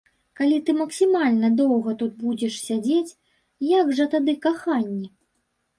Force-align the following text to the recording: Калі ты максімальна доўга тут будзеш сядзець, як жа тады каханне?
Калі 0.37 0.55
ты 0.69 0.73
максімальна 0.77 1.51
доўга 1.61 1.95
тут 2.01 2.17
будзеш 2.23 2.59
сядзець, 2.67 3.17
як 3.77 3.97
жа 4.01 4.13
тады 4.17 4.33
каханне? 4.49 5.07